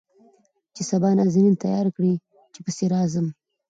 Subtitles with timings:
[0.75, 2.13] چې سبا نازنين تيار کړي
[2.53, 3.27] چې پسې راځم.